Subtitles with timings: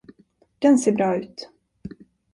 [0.63, 1.45] Den ser bra ut.